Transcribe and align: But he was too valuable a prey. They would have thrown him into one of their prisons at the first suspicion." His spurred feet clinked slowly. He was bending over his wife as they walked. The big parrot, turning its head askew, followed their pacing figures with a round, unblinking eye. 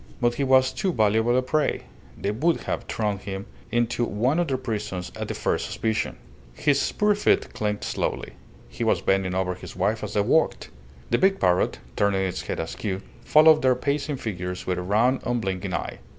But 0.19 0.33
he 0.33 0.43
was 0.43 0.73
too 0.73 0.91
valuable 0.91 1.37
a 1.37 1.43
prey. 1.43 1.81
They 2.17 2.31
would 2.31 2.61
have 2.61 2.85
thrown 2.85 3.19
him 3.19 3.45
into 3.71 4.03
one 4.03 4.39
of 4.39 4.47
their 4.47 4.57
prisons 4.57 5.11
at 5.15 5.27
the 5.27 5.35
first 5.35 5.67
suspicion." 5.67 6.15
His 6.55 6.81
spurred 6.81 7.19
feet 7.19 7.53
clinked 7.53 7.83
slowly. 7.83 8.31
He 8.67 8.83
was 8.83 9.01
bending 9.01 9.35
over 9.35 9.53
his 9.53 9.75
wife 9.75 10.03
as 10.03 10.15
they 10.15 10.21
walked. 10.21 10.71
The 11.11 11.19
big 11.19 11.39
parrot, 11.39 11.77
turning 11.95 12.21
its 12.23 12.41
head 12.41 12.59
askew, 12.59 13.03
followed 13.23 13.61
their 13.61 13.75
pacing 13.75 14.17
figures 14.17 14.65
with 14.65 14.79
a 14.79 14.81
round, 14.81 15.21
unblinking 15.23 15.75
eye. 15.75 15.99